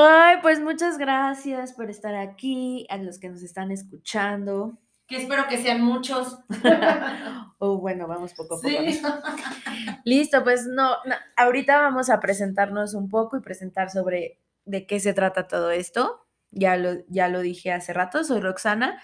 [0.00, 4.78] Ay, pues muchas gracias por estar aquí, a los que nos están escuchando.
[5.06, 6.38] Que espero que sean muchos.
[7.60, 8.68] O bueno, vamos poco a poco.
[8.68, 9.02] Sí.
[10.04, 15.00] Listo, pues no, no, ahorita vamos a presentarnos un poco y presentar sobre de qué
[15.00, 16.24] se trata todo esto.
[16.52, 19.02] Ya lo, ya lo dije hace rato, soy Roxana.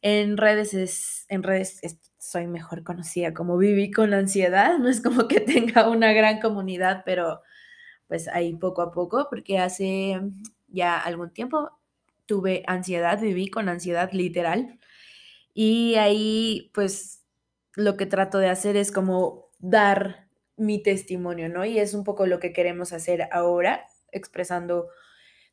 [0.00, 4.78] En redes es, en redes es- soy mejor conocida como Viví con ansiedad.
[4.78, 7.42] No es como que tenga una gran comunidad, pero
[8.12, 10.20] pues ahí poco a poco, porque hace
[10.68, 11.70] ya algún tiempo
[12.26, 14.78] tuve ansiedad, viví con ansiedad literal.
[15.54, 17.24] Y ahí, pues,
[17.74, 21.64] lo que trato de hacer es como dar mi testimonio, ¿no?
[21.64, 24.88] Y es un poco lo que queremos hacer ahora, expresando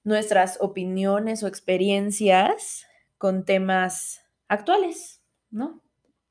[0.04, 2.86] nuestras opiniones o experiencias
[3.18, 5.82] con temas actuales, ¿no?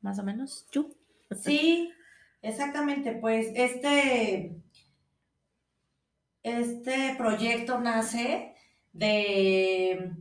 [0.02, 0.66] Más o menos.
[0.70, 0.94] ¿Tú?
[1.30, 1.90] Sí,
[2.42, 3.12] exactamente.
[3.12, 4.60] Pues este,
[6.48, 8.54] este proyecto nace
[8.92, 10.12] de,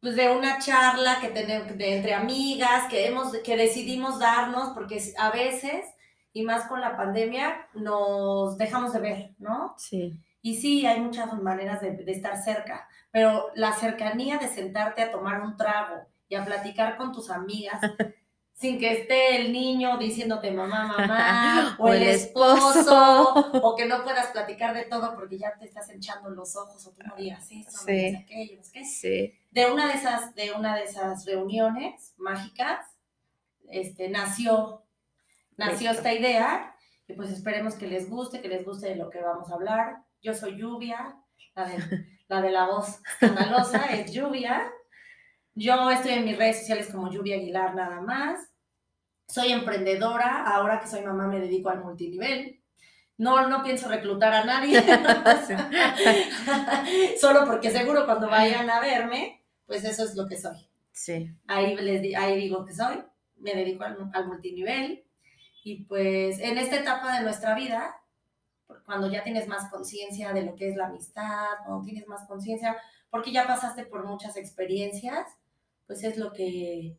[0.00, 5.02] pues de una charla que tenemos de, entre amigas que hemos, que decidimos darnos, porque
[5.18, 5.86] a veces,
[6.32, 9.74] y más con la pandemia, nos dejamos de ver, ¿no?
[9.76, 10.18] Sí.
[10.40, 15.12] Y sí, hay muchas maneras de, de estar cerca, pero la cercanía de sentarte a
[15.12, 17.80] tomar un trago y a platicar con tus amigas
[18.62, 23.50] sin que esté el niño diciéndote mamá, mamá, o, O el el esposo, esposo.
[23.62, 26.92] o que no puedas platicar de todo porque ya te estás hinchando los ojos, o
[26.92, 27.92] tú no digas esto, no Sí.
[27.92, 28.84] digas aquello, no sé qué.
[28.86, 29.34] Sí.
[29.50, 32.86] De una de esas, de una de esas reuniones mágicas,
[33.68, 34.84] este, nació,
[35.58, 36.08] nació Listo.
[36.08, 36.74] esta idea,
[37.08, 39.96] y pues esperemos que les guste, que les guste de lo que vamos a hablar.
[40.22, 41.16] Yo soy Lluvia,
[41.54, 41.78] la de
[42.28, 44.70] la, de la voz escandalosa es Lluvia.
[45.54, 48.38] Yo estoy en mis redes sociales como Lluvia Aguilar nada más.
[49.32, 52.60] Soy emprendedora, ahora que soy mamá me dedico al multinivel.
[53.16, 54.78] No, no pienso reclutar a nadie.
[57.18, 60.68] Solo porque seguro cuando vayan a verme, pues eso es lo que soy.
[60.90, 61.34] Sí.
[61.46, 63.02] Ahí, les, ahí digo que soy,
[63.38, 65.02] me dedico al, al multinivel.
[65.64, 67.96] Y pues en esta etapa de nuestra vida,
[68.84, 72.76] cuando ya tienes más conciencia de lo que es la amistad, cuando tienes más conciencia,
[73.08, 75.26] porque ya pasaste por muchas experiencias,
[75.86, 76.98] pues es lo que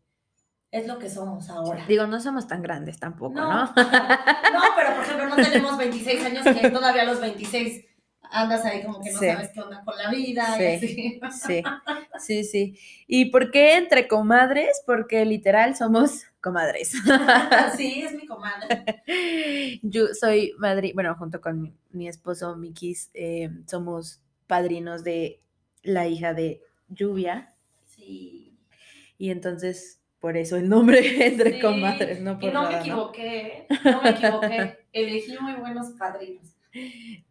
[0.73, 1.85] es lo que somos ahora.
[1.87, 3.47] Digo, no somos tan grandes tampoco, ¿no?
[3.47, 7.85] No, no, pero por ejemplo, no tenemos 26 años que todavía a los 26
[8.31, 9.27] andas ahí como que no Sí.
[9.27, 11.19] sabes qué onda con la vida y así.
[11.31, 11.63] Sí,
[12.19, 12.79] sí, sí.
[13.07, 14.81] ¿Y por qué entre comadres?
[14.87, 16.93] Porque literal somos comadres.
[17.77, 18.99] Sí, es mi comadre.
[19.83, 25.39] Yo soy madre, bueno, junto con mi, mi esposo Mikis, eh, somos padrinos de
[25.83, 27.53] la hija de Lluvia.
[27.85, 28.57] Sí.
[29.19, 32.77] Y entonces, por eso el nombre entre Sí, comadres, no por y no me nada,
[32.77, 32.79] ¿no?
[32.79, 33.67] equivoqué, ¿eh?
[33.83, 34.79] no me equivoqué.
[34.93, 36.47] Elegí muy buenos padrinos.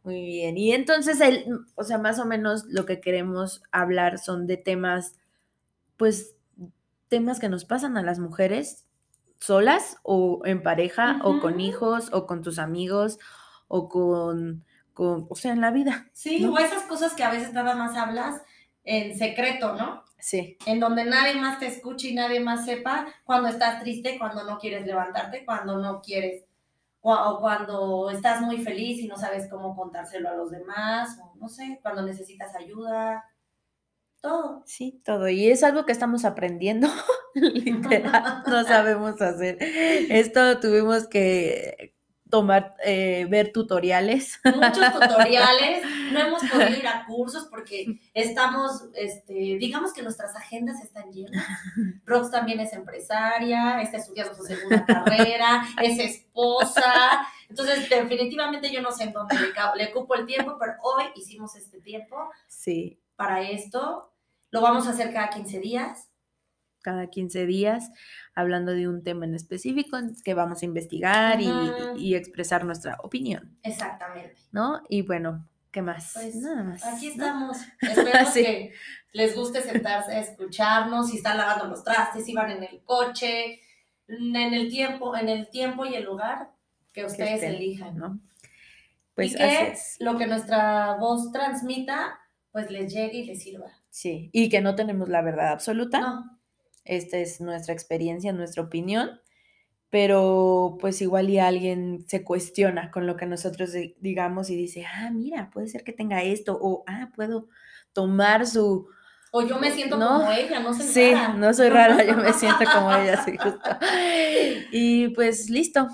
[0.05, 0.59] Muy bien.
[0.59, 5.15] Y entonces, el, o sea, más o menos lo que queremos hablar son de temas,
[5.97, 6.35] pues,
[7.09, 8.85] temas que nos pasan a las mujeres
[9.41, 13.19] solas o en pareja o con hijos o con tus amigos
[13.69, 16.11] o con, con o sea, en la vida.
[16.13, 16.53] Sí, ¿No?
[16.53, 18.43] o esas cosas que a veces nada más hablas
[18.85, 20.05] en secreto, ¿no?
[20.19, 24.45] Sí, En donde nadie más te escuche y nadie más sepa cuando estás triste, cuando
[24.45, 26.45] no quieres levantarte, cuando no quieres,
[27.01, 31.49] o, cuando estás muy feliz y no sabes cómo contárselo a los demás, o no
[31.49, 33.25] sé, cuando necesitas ayuda,
[34.21, 34.63] todo.
[34.65, 35.29] sí, todo.
[35.29, 36.87] Y es algo que estamos aprendiendo,
[37.35, 39.59] literal, no sabemos hacer.
[39.61, 41.97] Esto tuvimos que
[42.33, 44.41] tomar, eh, ver tutoriales.
[44.43, 45.83] muchos tutoriales,
[46.13, 51.47] no hemos podido ir a cursos porque estamos, este, digamos que nuestras agendas están llenas.
[52.07, 57.21] Rox también es empresaria, está estudiando su segunda carrera, es esposa.
[57.51, 61.55] Entonces, definitivamente yo no sé en dónde le, le cupo el tiempo, pero hoy hicimos
[61.55, 64.11] este tiempo Sí, para esto.
[64.51, 66.09] Lo vamos a hacer cada 15 días.
[66.83, 67.91] Cada 15 días,
[68.35, 71.39] hablando de un tema en específico en que vamos a investigar
[71.97, 74.35] y- expresar nuestra opinión, Exactamente.
[74.53, 74.83] ¿no?
[74.89, 76.11] Y bueno, ¿qué más?
[76.15, 76.85] Pues, Nada más.
[76.85, 77.13] Aquí ¿no?
[77.13, 77.57] estamos.
[77.81, 78.43] Esperemos Sí.
[78.43, 78.73] que
[79.13, 83.61] les guste sentarse a escucharnos, si están lavando los trastes, si van en el coche,
[84.09, 86.51] en el tiempo, en el tiempo y el lugar
[86.93, 87.97] que ustedes estén, elijan.
[87.97, 88.21] ¿no?
[89.15, 92.19] Pues y que lo que nuestra voz transmita,
[92.51, 93.67] pues les llegue y les sirva.
[93.91, 96.01] Sí, y que no tenemos la verdad absoluta.
[96.01, 96.39] No,
[96.85, 99.21] Esta es nuestra experiencia, nuestra opinión,
[99.91, 104.87] pero pues igual y alguien se cuestiona con lo que nosotros di- digamos y dice,
[104.87, 107.49] ah, mira, puede ser que tenga esto, o ah, puedo
[107.93, 108.89] tomar su...
[109.33, 112.33] o yo me siento No, como ella, no sé Sí, no soy rara, yo me
[112.33, 113.71] siento como ella, sí, justo.
[114.73, 115.89] Y pues listo,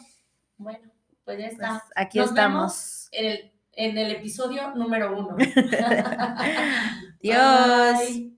[0.57, 0.91] Bueno,
[1.25, 1.83] pues ya pues, está.
[1.95, 2.63] aquí Nos estamos.
[2.63, 5.37] vemos en el, en el episodio número uno.
[7.23, 7.39] Dios.
[7.39, 8.38] Bye.